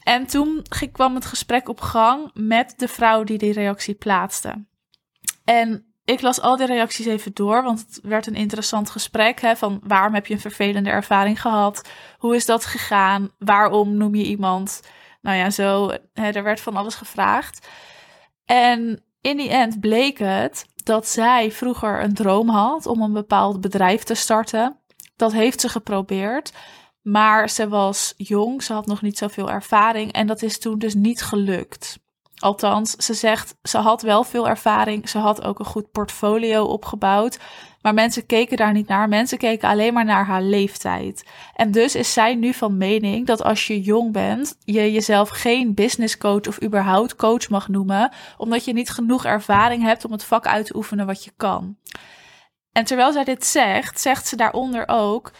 En 0.03 0.27
toen 0.27 0.63
kwam 0.93 1.15
het 1.15 1.27
gesprek 1.27 1.69
op 1.69 1.81
gang 1.81 2.31
met 2.35 2.75
de 2.77 2.89
vrouw 2.89 3.25
die 3.25 3.39
die 3.39 3.53
reactie 3.53 3.95
plaatste. 3.95 4.67
En 5.45 5.86
ik 6.07 6.21
las 6.21 6.41
al 6.41 6.57
die 6.57 6.67
reacties 6.67 7.07
even 7.07 7.35
door, 7.35 7.63
want 7.63 7.81
het 7.81 8.01
werd 8.03 8.27
een 8.27 8.35
interessant 8.35 8.91
gesprek. 8.91 9.41
Hè, 9.41 9.57
van 9.57 9.81
waarom 9.83 10.15
heb 10.15 10.27
je 10.27 10.35
een 10.35 10.41
vervelende 10.41 10.91
ervaring 10.91 11.41
gehad? 11.41 11.89
Hoe 12.19 12.35
is 12.35 12.47
dat 12.47 12.65
gegaan? 12.65 13.31
Waarom 13.39 13.97
noem 13.97 14.15
je 14.15 14.25
iemand? 14.25 14.83
Nou 15.21 15.37
ja, 15.37 15.51
zo. 15.51 15.91
Hè, 16.13 16.31
er 16.31 16.43
werd 16.43 16.61
van 16.61 16.77
alles 16.77 16.95
gevraagd. 16.95 17.69
En 18.45 19.03
in 19.21 19.37
die 19.37 19.51
end 19.51 19.81
bleek 19.81 20.19
het 20.19 20.67
dat 20.75 21.09
zij 21.09 21.53
vroeger 21.53 22.03
een 22.03 22.15
droom 22.15 22.49
had 22.49 22.87
om 22.87 23.03
een 23.03 23.13
bepaald 23.13 23.61
bedrijf 23.61 24.03
te 24.03 24.15
starten. 24.15 24.81
Dat 25.17 25.33
heeft 25.33 25.61
ze 25.61 25.69
geprobeerd. 25.69 26.53
Maar 27.03 27.51
ze 27.51 27.69
was 27.69 28.15
jong, 28.17 28.63
ze 28.63 28.73
had 28.73 28.87
nog 28.87 29.03
niet 29.03 29.19
zoveel 29.19 29.51
ervaring 29.51 30.13
en 30.13 30.27
dat 30.27 30.43
is 30.43 30.59
toen 30.59 30.79
dus 30.79 30.95
niet 30.95 31.23
gelukt. 31.23 31.99
Althans, 32.37 32.91
ze 32.91 33.15
zegt, 33.15 33.55
ze 33.63 33.79
had 33.79 34.03
wel 34.03 34.25
veel 34.25 34.49
ervaring, 34.49 35.09
ze 35.09 35.19
had 35.19 35.45
ook 35.45 35.59
een 35.59 35.65
goed 35.65 35.91
portfolio 35.91 36.65
opgebouwd, 36.65 37.39
maar 37.83 37.95
mensen 37.95 38.27
keken 38.27 38.57
daar 38.57 38.73
niet 38.73 38.89
naar. 38.89 39.09
Mensen 39.09 39.39
keken 39.39 39.69
alleen 39.69 39.95
maar 39.95 40.05
naar 40.05 40.27
haar 40.27 40.43
leeftijd. 40.43 41.25
En 41.55 41.71
dus 41.71 41.95
is 41.95 42.13
zij 42.13 42.35
nu 42.35 42.53
van 42.53 42.77
mening 42.77 43.27
dat 43.27 43.43
als 43.43 43.67
je 43.67 43.81
jong 43.81 44.13
bent, 44.13 44.57
je 44.65 44.93
jezelf 44.93 45.29
geen 45.29 45.75
business 45.75 46.19
coach 46.19 46.47
of 46.49 46.63
überhaupt 46.63 47.17
coach 47.17 47.49
mag 47.49 47.69
noemen, 47.69 48.13
omdat 48.37 48.65
je 48.65 48.73
niet 48.73 48.91
genoeg 48.91 49.25
ervaring 49.25 49.83
hebt 49.83 50.05
om 50.05 50.13
het 50.13 50.25
vak 50.25 50.47
uit 50.47 50.67
te 50.67 50.77
oefenen 50.77 51.07
wat 51.07 51.25
je 51.25 51.33
kan. 51.37 51.77
En 52.73 52.85
terwijl 52.85 53.13
zij 53.13 53.25
dit 53.25 53.47
zegt, 53.47 54.01
zegt 54.01 54.27
ze 54.27 54.37
daaronder 54.37 54.85
ook: 54.87 55.33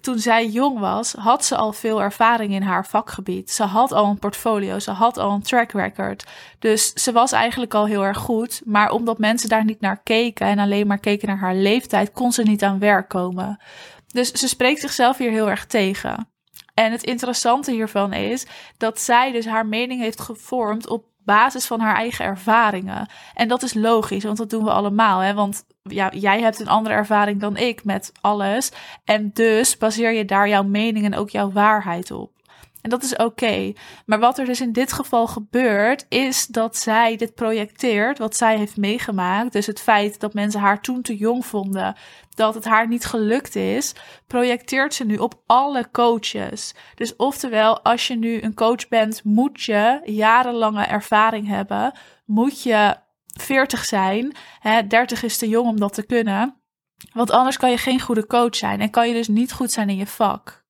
toen 0.00 0.18
zij 0.18 0.46
jong 0.46 0.78
was, 0.78 1.12
had 1.12 1.44
ze 1.44 1.56
al 1.56 1.72
veel 1.72 2.02
ervaring 2.02 2.52
in 2.52 2.62
haar 2.62 2.86
vakgebied. 2.86 3.50
Ze 3.50 3.62
had 3.62 3.92
al 3.92 4.04
een 4.04 4.18
portfolio, 4.18 4.78
ze 4.78 4.90
had 4.90 5.18
al 5.18 5.30
een 5.30 5.42
track 5.42 5.72
record. 5.72 6.26
Dus 6.58 6.92
ze 6.92 7.12
was 7.12 7.32
eigenlijk 7.32 7.74
al 7.74 7.86
heel 7.86 8.04
erg 8.04 8.18
goed. 8.18 8.62
Maar 8.64 8.90
omdat 8.90 9.18
mensen 9.18 9.48
daar 9.48 9.64
niet 9.64 9.80
naar 9.80 10.00
keken 10.02 10.46
en 10.46 10.58
alleen 10.58 10.86
maar 10.86 10.98
keken 10.98 11.28
naar 11.28 11.38
haar 11.38 11.54
leeftijd, 11.54 12.12
kon 12.12 12.32
ze 12.32 12.42
niet 12.42 12.62
aan 12.62 12.78
werk 12.78 13.08
komen. 13.08 13.60
Dus 14.06 14.32
ze 14.32 14.48
spreekt 14.48 14.80
zichzelf 14.80 15.18
hier 15.18 15.30
heel 15.30 15.50
erg 15.50 15.66
tegen. 15.66 16.28
En 16.74 16.92
het 16.92 17.02
interessante 17.02 17.72
hiervan 17.72 18.12
is 18.12 18.46
dat 18.76 19.00
zij 19.00 19.32
dus 19.32 19.46
haar 19.46 19.66
mening 19.66 20.00
heeft 20.00 20.20
gevormd 20.20 20.88
op 20.88 21.04
basis 21.28 21.66
van 21.66 21.80
haar 21.80 21.96
eigen 21.96 22.24
ervaringen. 22.24 23.08
En 23.34 23.48
dat 23.48 23.62
is 23.62 23.74
logisch, 23.74 24.24
want 24.24 24.36
dat 24.36 24.50
doen 24.50 24.64
we 24.64 24.70
allemaal. 24.70 25.20
Hè? 25.20 25.34
Want 25.34 25.64
ja, 25.82 26.10
jij 26.12 26.40
hebt 26.40 26.60
een 26.60 26.68
andere 26.68 26.94
ervaring 26.94 27.40
dan 27.40 27.56
ik 27.56 27.84
met 27.84 28.12
alles. 28.20 28.72
En 29.04 29.30
dus 29.32 29.76
baseer 29.76 30.12
je 30.12 30.24
daar 30.24 30.48
jouw 30.48 30.62
mening 30.62 31.04
en 31.04 31.14
ook 31.14 31.30
jouw 31.30 31.52
waarheid 31.52 32.10
op. 32.10 32.37
En 32.88 32.94
dat 32.94 33.02
is 33.02 33.16
oké. 33.16 33.72
Maar 34.06 34.18
wat 34.18 34.38
er 34.38 34.44
dus 34.44 34.60
in 34.60 34.72
dit 34.72 34.92
geval 34.92 35.26
gebeurt, 35.26 36.06
is 36.08 36.46
dat 36.46 36.76
zij 36.76 37.16
dit 37.16 37.34
projecteert, 37.34 38.18
wat 38.18 38.36
zij 38.36 38.56
heeft 38.56 38.76
meegemaakt. 38.76 39.52
Dus 39.52 39.66
het 39.66 39.80
feit 39.80 40.20
dat 40.20 40.34
mensen 40.34 40.60
haar 40.60 40.80
toen 40.80 41.02
te 41.02 41.16
jong 41.16 41.46
vonden, 41.46 41.96
dat 42.34 42.54
het 42.54 42.64
haar 42.64 42.88
niet 42.88 43.04
gelukt 43.04 43.56
is, 43.56 43.94
projecteert 44.26 44.94
ze 44.94 45.04
nu 45.04 45.16
op 45.16 45.42
alle 45.46 45.90
coaches. 45.90 46.74
Dus 46.94 47.16
oftewel, 47.16 47.80
als 47.80 48.06
je 48.06 48.16
nu 48.16 48.42
een 48.42 48.54
coach 48.54 48.88
bent, 48.88 49.24
moet 49.24 49.62
je 49.62 50.00
jarenlange 50.04 50.84
ervaring 50.84 51.46
hebben. 51.46 51.92
Moet 52.24 52.62
je 52.62 52.96
40 53.26 53.84
zijn. 53.84 54.36
Hè, 54.60 54.86
30 54.86 55.22
is 55.22 55.38
te 55.38 55.48
jong 55.48 55.68
om 55.68 55.80
dat 55.80 55.94
te 55.94 56.06
kunnen. 56.06 56.56
Want 57.12 57.30
anders 57.30 57.56
kan 57.56 57.70
je 57.70 57.78
geen 57.78 58.00
goede 58.00 58.26
coach 58.26 58.56
zijn 58.56 58.80
en 58.80 58.90
kan 58.90 59.08
je 59.08 59.14
dus 59.14 59.28
niet 59.28 59.52
goed 59.52 59.72
zijn 59.72 59.88
in 59.88 59.96
je 59.96 60.06
vak. 60.06 60.66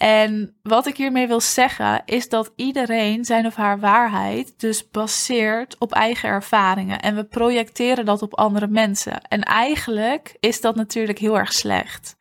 En 0.00 0.54
wat 0.62 0.86
ik 0.86 0.96
hiermee 0.96 1.26
wil 1.26 1.40
zeggen 1.40 2.02
is 2.04 2.28
dat 2.28 2.52
iedereen 2.56 3.24
zijn 3.24 3.46
of 3.46 3.54
haar 3.54 3.80
waarheid 3.80 4.54
dus 4.56 4.90
baseert 4.90 5.76
op 5.78 5.92
eigen 5.92 6.28
ervaringen 6.28 7.00
en 7.00 7.14
we 7.14 7.24
projecteren 7.24 8.04
dat 8.04 8.22
op 8.22 8.38
andere 8.38 8.66
mensen. 8.66 9.20
En 9.22 9.42
eigenlijk 9.42 10.36
is 10.38 10.60
dat 10.60 10.76
natuurlijk 10.76 11.18
heel 11.18 11.38
erg 11.38 11.52
slecht. 11.52 12.16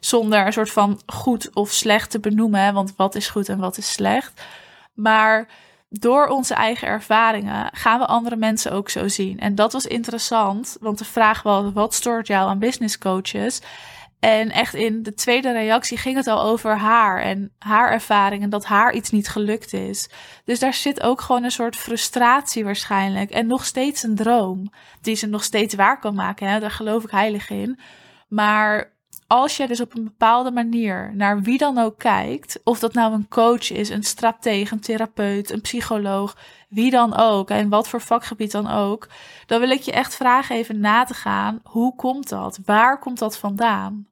Zonder 0.00 0.46
een 0.46 0.52
soort 0.52 0.70
van 0.70 1.00
goed 1.06 1.54
of 1.54 1.70
slecht 1.70 2.10
te 2.10 2.20
benoemen, 2.20 2.74
want 2.74 2.96
wat 2.96 3.14
is 3.14 3.28
goed 3.28 3.48
en 3.48 3.58
wat 3.58 3.76
is 3.76 3.92
slecht. 3.92 4.42
Maar 4.94 5.48
door 5.88 6.26
onze 6.26 6.54
eigen 6.54 6.88
ervaringen 6.88 7.70
gaan 7.72 7.98
we 7.98 8.06
andere 8.06 8.36
mensen 8.36 8.72
ook 8.72 8.88
zo 8.88 9.08
zien. 9.08 9.40
En 9.40 9.54
dat 9.54 9.72
was 9.72 9.86
interessant, 9.86 10.76
want 10.80 10.98
de 10.98 11.04
vraag 11.04 11.42
was: 11.42 11.72
wat 11.72 11.94
stoort 11.94 12.26
jou 12.26 12.48
aan 12.48 12.58
business 12.58 12.98
coaches? 12.98 13.60
En 14.22 14.50
echt 14.50 14.74
in 14.74 15.02
de 15.02 15.14
tweede 15.14 15.52
reactie 15.52 15.98
ging 15.98 16.16
het 16.16 16.26
al 16.26 16.42
over 16.42 16.78
haar 16.78 17.20
en 17.20 17.52
haar 17.58 17.90
ervaring 17.90 18.42
en 18.42 18.50
dat 18.50 18.64
haar 18.64 18.94
iets 18.94 19.10
niet 19.10 19.28
gelukt 19.28 19.72
is. 19.72 20.08
Dus 20.44 20.58
daar 20.58 20.74
zit 20.74 21.02
ook 21.02 21.20
gewoon 21.20 21.44
een 21.44 21.50
soort 21.50 21.76
frustratie 21.76 22.64
waarschijnlijk 22.64 23.30
en 23.30 23.46
nog 23.46 23.64
steeds 23.64 24.02
een 24.02 24.14
droom 24.14 24.72
die 25.00 25.14
ze 25.14 25.26
nog 25.26 25.44
steeds 25.44 25.74
waar 25.74 25.98
kan 25.98 26.14
maken. 26.14 26.48
Hè? 26.48 26.60
Daar 26.60 26.70
geloof 26.70 27.04
ik 27.04 27.10
heilig 27.10 27.50
in. 27.50 27.78
Maar 28.28 28.92
als 29.26 29.56
je 29.56 29.66
dus 29.66 29.80
op 29.80 29.96
een 29.96 30.04
bepaalde 30.04 30.50
manier 30.50 31.10
naar 31.14 31.40
wie 31.40 31.58
dan 31.58 31.78
ook 31.78 31.98
kijkt, 31.98 32.60
of 32.64 32.78
dat 32.78 32.92
nou 32.92 33.12
een 33.12 33.28
coach 33.28 33.70
is, 33.70 33.88
een 33.88 34.02
stratege, 34.02 34.74
een 34.74 34.80
therapeut, 34.80 35.50
een 35.50 35.60
psycholoog, 35.60 36.36
wie 36.68 36.90
dan 36.90 37.16
ook 37.16 37.50
en 37.50 37.68
wat 37.68 37.88
voor 37.88 38.00
vakgebied 38.00 38.50
dan 38.50 38.70
ook, 38.70 39.08
dan 39.46 39.60
wil 39.60 39.70
ik 39.70 39.82
je 39.82 39.92
echt 39.92 40.16
vragen 40.16 40.56
even 40.56 40.80
na 40.80 41.04
te 41.04 41.14
gaan, 41.14 41.60
hoe 41.64 41.94
komt 41.94 42.28
dat? 42.28 42.58
Waar 42.64 42.98
komt 42.98 43.18
dat 43.18 43.38
vandaan? 43.38 44.10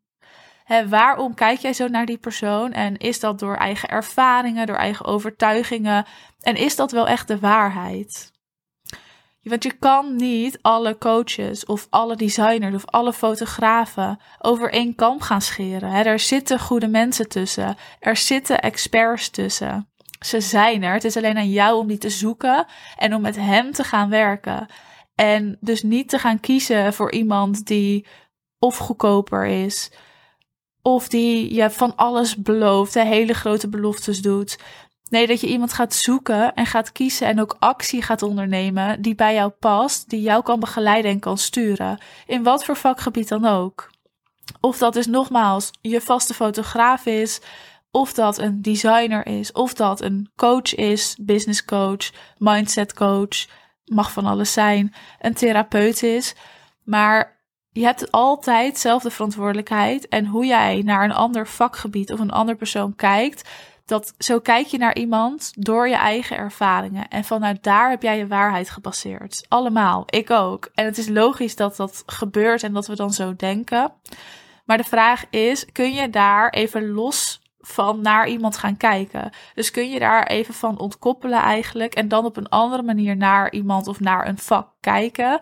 Waarom 0.88 1.34
kijk 1.34 1.58
jij 1.58 1.72
zo 1.72 1.88
naar 1.88 2.06
die 2.06 2.18
persoon? 2.18 2.72
En 2.72 2.96
is 2.96 3.20
dat 3.20 3.38
door 3.38 3.56
eigen 3.56 3.88
ervaringen, 3.88 4.66
door 4.66 4.76
eigen 4.76 5.04
overtuigingen? 5.04 6.06
En 6.40 6.56
is 6.56 6.76
dat 6.76 6.92
wel 6.92 7.08
echt 7.08 7.28
de 7.28 7.38
waarheid? 7.38 8.32
Want 9.42 9.62
je 9.62 9.72
kan 9.72 10.16
niet 10.16 10.58
alle 10.62 10.98
coaches 10.98 11.64
of 11.64 11.86
alle 11.90 12.16
designers 12.16 12.74
of 12.74 12.86
alle 12.86 13.12
fotografen 13.12 14.20
over 14.38 14.72
één 14.72 14.94
kam 14.94 15.20
gaan 15.20 15.40
scheren. 15.40 16.06
er 16.06 16.18
zitten 16.18 16.58
goede 16.60 16.88
mensen 16.88 17.28
tussen. 17.28 17.76
Er 18.00 18.16
zitten 18.16 18.60
experts 18.60 19.28
tussen. 19.28 19.88
Ze 20.24 20.40
zijn 20.40 20.82
er. 20.82 20.92
Het 20.92 21.04
is 21.04 21.16
alleen 21.16 21.36
aan 21.36 21.50
jou 21.50 21.78
om 21.78 21.86
die 21.86 21.98
te 21.98 22.10
zoeken 22.10 22.66
en 22.96 23.14
om 23.14 23.20
met 23.20 23.36
hem 23.36 23.72
te 23.72 23.84
gaan 23.84 24.08
werken. 24.08 24.66
En 25.14 25.56
dus 25.60 25.82
niet 25.82 26.08
te 26.08 26.18
gaan 26.18 26.40
kiezen 26.40 26.94
voor 26.94 27.12
iemand 27.12 27.66
die 27.66 28.06
of 28.58 28.76
goedkoper 28.76 29.46
is, 29.46 29.90
of 30.82 31.08
die 31.08 31.54
je 31.54 31.70
van 31.70 31.96
alles 31.96 32.36
belooft, 32.36 32.94
hele 32.94 33.34
grote 33.34 33.68
beloftes 33.68 34.22
doet. 34.22 34.58
Nee, 35.10 35.26
dat 35.26 35.40
je 35.40 35.46
iemand 35.46 35.72
gaat 35.72 35.94
zoeken 35.94 36.54
en 36.54 36.66
gaat 36.66 36.92
kiezen 36.92 37.26
en 37.26 37.40
ook 37.40 37.56
actie 37.58 38.02
gaat 38.02 38.22
ondernemen 38.22 39.02
die 39.02 39.14
bij 39.14 39.34
jou 39.34 39.50
past, 39.50 40.10
die 40.10 40.20
jou 40.20 40.42
kan 40.42 40.60
begeleiden 40.60 41.10
en 41.10 41.18
kan 41.18 41.38
sturen. 41.38 41.98
In 42.26 42.42
wat 42.42 42.64
voor 42.64 42.76
vakgebied 42.76 43.28
dan 43.28 43.46
ook. 43.46 43.90
Of 44.60 44.78
dat 44.78 44.96
is 44.96 45.06
nogmaals 45.06 45.70
je 45.80 46.00
vaste 46.00 46.34
fotograaf 46.34 47.06
is, 47.06 47.40
of 47.90 48.12
dat 48.12 48.38
een 48.38 48.62
designer 48.62 49.26
is, 49.26 49.52
of 49.52 49.74
dat 49.74 50.00
een 50.00 50.30
coach 50.36 50.74
is, 50.74 51.16
business 51.20 51.64
coach, 51.64 52.10
mindset 52.38 52.94
coach, 52.94 53.46
mag 53.84 54.12
van 54.12 54.26
alles 54.26 54.52
zijn, 54.52 54.94
een 55.20 55.34
therapeut 55.34 56.02
is. 56.02 56.34
Maar 56.84 57.39
je 57.72 57.84
hebt 57.84 58.12
altijd 58.12 58.78
zelf 58.78 59.02
de 59.02 59.10
verantwoordelijkheid. 59.10 60.08
En 60.08 60.26
hoe 60.26 60.46
jij 60.46 60.82
naar 60.84 61.04
een 61.04 61.12
ander 61.12 61.46
vakgebied 61.46 62.12
of 62.12 62.20
een 62.20 62.30
ander 62.30 62.56
persoon 62.56 62.96
kijkt, 62.96 63.48
dat 63.84 64.14
zo 64.18 64.40
kijk 64.40 64.66
je 64.66 64.78
naar 64.78 64.96
iemand 64.96 65.52
door 65.56 65.88
je 65.88 65.94
eigen 65.94 66.36
ervaringen. 66.36 67.08
En 67.08 67.24
vanuit 67.24 67.62
daar 67.62 67.90
heb 67.90 68.02
jij 68.02 68.18
je 68.18 68.26
waarheid 68.26 68.70
gebaseerd. 68.70 69.46
Allemaal, 69.48 70.02
ik 70.06 70.30
ook. 70.30 70.70
En 70.74 70.84
het 70.84 70.98
is 70.98 71.08
logisch 71.08 71.56
dat 71.56 71.76
dat 71.76 72.02
gebeurt 72.06 72.62
en 72.62 72.72
dat 72.72 72.86
we 72.86 72.96
dan 72.96 73.12
zo 73.12 73.36
denken. 73.36 73.92
Maar 74.64 74.76
de 74.76 74.84
vraag 74.84 75.24
is: 75.30 75.72
kun 75.72 75.92
je 75.92 76.10
daar 76.10 76.50
even 76.50 76.90
los 76.90 77.40
van 77.60 78.00
naar 78.00 78.28
iemand 78.28 78.56
gaan 78.56 78.76
kijken? 78.76 79.30
Dus 79.54 79.70
kun 79.70 79.90
je 79.90 79.98
daar 79.98 80.26
even 80.26 80.54
van 80.54 80.78
ontkoppelen 80.78 81.40
eigenlijk 81.40 81.94
en 81.94 82.08
dan 82.08 82.24
op 82.24 82.36
een 82.36 82.48
andere 82.48 82.82
manier 82.82 83.16
naar 83.16 83.52
iemand 83.52 83.86
of 83.86 84.00
naar 84.00 84.28
een 84.28 84.38
vak 84.38 84.68
kijken? 84.80 85.40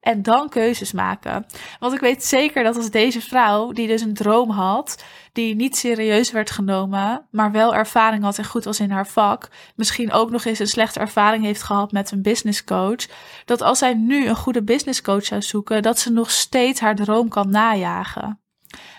En 0.00 0.22
dan 0.22 0.48
keuzes 0.48 0.92
maken. 0.92 1.46
Want 1.78 1.92
ik 1.92 2.00
weet 2.00 2.24
zeker 2.24 2.62
dat 2.62 2.76
als 2.76 2.90
deze 2.90 3.20
vrouw, 3.20 3.72
die 3.72 3.88
dus 3.88 4.00
een 4.00 4.14
droom 4.14 4.50
had, 4.50 5.04
die 5.32 5.54
niet 5.54 5.76
serieus 5.76 6.30
werd 6.30 6.50
genomen, 6.50 7.26
maar 7.30 7.52
wel 7.52 7.74
ervaring 7.74 8.22
had 8.22 8.38
en 8.38 8.44
goed 8.44 8.64
was 8.64 8.80
in 8.80 8.90
haar 8.90 9.06
vak, 9.06 9.48
misschien 9.74 10.12
ook 10.12 10.30
nog 10.30 10.44
eens 10.44 10.58
een 10.58 10.66
slechte 10.66 11.00
ervaring 11.00 11.44
heeft 11.44 11.62
gehad 11.62 11.92
met 11.92 12.10
een 12.10 12.22
business 12.22 12.64
coach, 12.64 13.06
dat 13.44 13.62
als 13.62 13.78
zij 13.78 13.94
nu 13.94 14.26
een 14.26 14.36
goede 14.36 14.62
business 14.62 15.02
coach 15.02 15.24
zou 15.24 15.42
zoeken, 15.42 15.82
dat 15.82 15.98
ze 15.98 16.12
nog 16.12 16.30
steeds 16.30 16.80
haar 16.80 16.94
droom 16.94 17.28
kan 17.28 17.50
najagen. 17.50 18.40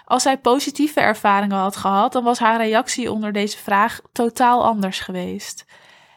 Als 0.05 0.23
zij 0.23 0.37
positieve 0.37 0.99
ervaringen 0.99 1.57
had 1.57 1.75
gehad, 1.75 2.13
dan 2.13 2.23
was 2.23 2.39
haar 2.39 2.57
reactie 2.57 3.11
onder 3.11 3.31
deze 3.31 3.57
vraag 3.57 4.01
totaal 4.11 4.65
anders 4.65 4.99
geweest. 4.99 5.65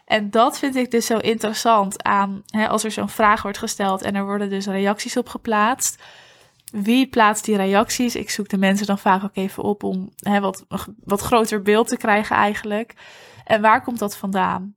En 0.05 0.29
dat 0.29 0.59
vind 0.59 0.75
ik 0.75 0.91
dus 0.91 1.05
zo 1.05 1.17
interessant 1.17 2.03
aan 2.03 2.43
hè, 2.45 2.67
als 2.67 2.83
er 2.83 2.91
zo'n 2.91 3.09
vraag 3.09 3.41
wordt 3.41 3.57
gesteld 3.57 4.01
en 4.01 4.15
er 4.15 4.25
worden 4.25 4.49
dus 4.49 4.65
reacties 4.65 5.17
op 5.17 5.29
geplaatst. 5.29 6.03
Wie 6.71 7.07
plaatst 7.07 7.45
die 7.45 7.55
reacties? 7.55 8.15
Ik 8.15 8.29
zoek 8.29 8.49
de 8.49 8.57
mensen 8.57 8.87
dan 8.87 8.99
vaak 8.99 9.23
ook 9.23 9.35
even 9.35 9.63
op 9.63 9.83
om 9.83 10.09
hè, 10.15 10.39
wat, 10.39 10.65
wat 11.03 11.21
groter 11.21 11.61
beeld 11.61 11.87
te 11.87 11.97
krijgen 11.97 12.35
eigenlijk. 12.35 12.93
En 13.43 13.61
waar 13.61 13.83
komt 13.83 13.99
dat 13.99 14.17
vandaan? 14.17 14.75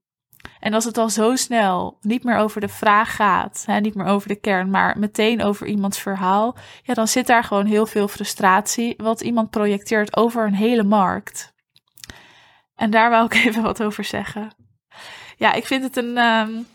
En 0.61 0.75
als 0.75 0.85
het 0.85 0.99
al 0.99 1.11
zo 1.11 1.37
snel 1.37 1.99
niet 2.00 2.25
meer 2.25 2.37
over 2.37 2.61
de 2.61 2.68
vraag 2.68 3.16
gaat, 3.16 3.62
hè, 3.66 3.80
niet 3.80 3.94
meer 3.94 4.06
over 4.06 4.28
de 4.28 4.40
kern, 4.40 4.70
maar 4.70 4.99
meteen 4.99 5.42
over 5.42 5.66
iemands 5.66 5.99
verhaal, 5.99 6.56
ja, 6.82 6.94
dan 6.94 7.08
zit 7.08 7.26
daar 7.26 7.44
gewoon 7.44 7.66
heel 7.66 7.87
veel 7.87 8.08
frustratie, 8.08 8.94
wat 8.97 9.20
iemand 9.20 9.50
projecteert 9.50 10.16
over 10.16 10.47
een 10.47 10.54
hele 10.54 10.85
markt. 10.85 11.52
En 12.75 12.90
daar 12.90 13.11
wou 13.11 13.25
ik 13.25 13.35
even 13.44 13.62
wat 13.62 13.82
over 13.82 14.04
zeggen 14.04 14.52
ja, 15.38 15.52
ik 15.52 15.66
vind 15.66 15.83
het 15.83 15.97
een 15.97 16.18
um, 16.18 16.66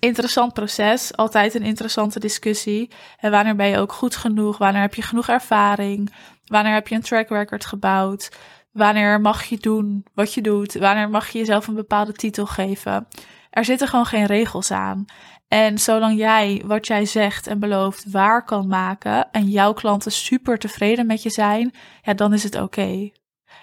interessant 0.00 0.52
proces. 0.52 1.16
Altijd 1.16 1.54
een 1.54 1.62
interessante 1.62 2.20
discussie. 2.20 2.90
En 3.16 3.30
wanneer 3.30 3.56
ben 3.56 3.66
je 3.66 3.78
ook 3.78 3.92
goed 3.92 4.16
genoeg? 4.16 4.58
Wanneer 4.58 4.80
heb 4.80 4.94
je 4.94 5.02
genoeg 5.02 5.28
ervaring? 5.28 6.12
Wanneer 6.44 6.72
heb 6.72 6.88
je 6.88 6.94
een 6.94 7.02
track 7.02 7.28
record 7.28 7.64
gebouwd? 7.64 8.30
Wanneer 8.72 9.20
mag 9.20 9.44
je 9.44 9.56
doen 9.56 10.06
wat 10.14 10.34
je 10.34 10.40
doet? 10.40 10.74
Wanneer 10.74 11.10
mag 11.10 11.28
je 11.28 11.38
jezelf 11.38 11.66
een 11.66 11.74
bepaalde 11.74 12.12
titel 12.12 12.46
geven? 12.46 13.08
Er 13.50 13.64
zitten 13.64 13.88
gewoon 13.88 14.06
geen 14.06 14.26
regels 14.26 14.70
aan. 14.70 15.04
En 15.48 15.78
zolang 15.78 16.18
jij 16.18 16.62
wat 16.66 16.86
jij 16.86 17.04
zegt 17.04 17.46
en 17.46 17.58
belooft 17.58 18.10
waar 18.10 18.44
kan 18.44 18.66
maken 18.66 19.30
en 19.30 19.48
jouw 19.48 19.72
klanten 19.72 20.12
super 20.12 20.58
tevreden 20.58 21.06
met 21.06 21.22
je 21.22 21.30
zijn, 21.30 21.74
ja, 22.02 22.14
dan 22.14 22.32
is 22.32 22.42
het 22.42 22.60
oké. 22.60 23.10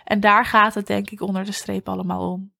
En 0.03 0.19
daar 0.19 0.45
gaat 0.45 0.73
het 0.73 0.87
denk 0.87 1.09
ik 1.09 1.21
onder 1.21 1.45
de 1.45 1.51
streep 1.51 1.89
allemaal 1.89 2.31
om. 2.31 2.54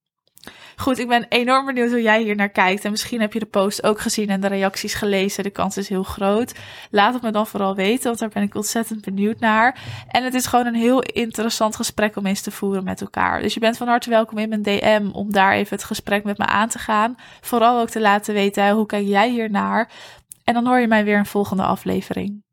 Goed, 0.76 1.00
ik 1.00 1.08
ben 1.08 1.26
enorm 1.30 1.66
benieuwd 1.66 1.90
hoe 1.90 2.02
jij 2.02 2.22
hier 2.22 2.36
naar 2.36 2.50
kijkt. 2.50 2.86
En 2.86 2.92
misschien 2.92 3.22
heb 3.22 3.34
je 3.34 3.40
de 3.40 3.46
post 3.46 3.84
ook 3.84 4.00
gezien 4.00 4.30
en 4.30 4.42
de 4.42 4.48
reacties 4.48 4.94
gelezen. 4.94 5.44
De 5.44 5.50
kans 5.50 5.78
is 5.78 5.90
heel 5.90 6.04
groot. 6.04 6.54
Laat 6.92 7.14
het 7.14 7.24
me 7.24 7.32
dan 7.32 7.48
vooral 7.48 7.76
weten, 7.76 8.04
want 8.04 8.20
daar 8.20 8.30
ben 8.30 8.44
ik 8.44 8.56
ontzettend 8.56 9.02
benieuwd 9.02 9.40
naar. 9.40 9.80
En 10.08 10.24
het 10.24 10.34
is 10.34 10.46
gewoon 10.46 10.66
een 10.66 10.76
heel 10.76 11.02
interessant 11.02 11.76
gesprek 11.76 12.16
om 12.16 12.26
eens 12.26 12.42
te 12.42 12.52
voeren 12.52 12.84
met 12.84 13.02
elkaar. 13.02 13.42
Dus 13.42 13.54
je 13.54 13.60
bent 13.60 13.78
van 13.78 13.88
harte 13.88 14.10
welkom 14.10 14.38
in 14.38 14.50
mijn 14.50 14.62
DM 14.62 15.10
om 15.12 15.32
daar 15.32 15.54
even 15.54 15.76
het 15.76 15.86
gesprek 15.86 16.24
met 16.24 16.38
me 16.38 16.46
aan 16.46 16.70
te 16.70 16.80
gaan. 16.80 17.16
Vooral 17.42 17.80
ook 17.80 17.90
te 17.90 18.02
laten 18.02 18.34
weten 18.34 18.70
hoe 18.70 18.86
kijk 18.86 19.06
jij 19.06 19.30
hier 19.30 19.50
naar. 19.50 19.92
En 20.44 20.54
dan 20.54 20.68
hoor 20.68 20.80
je 20.80 20.88
mij 20.88 21.04
weer 21.04 21.18
een 21.18 21.26
volgende 21.26 21.64
aflevering. 21.64 22.44